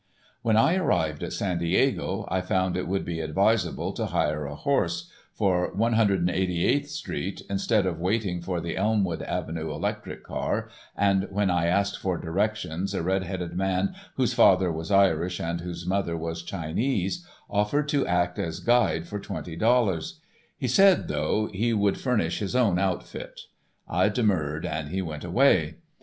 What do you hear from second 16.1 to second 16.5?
was